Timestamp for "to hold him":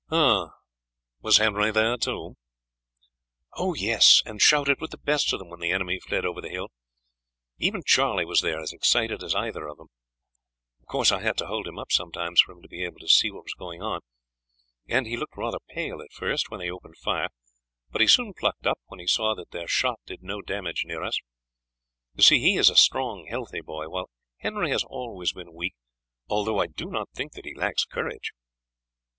11.37-11.77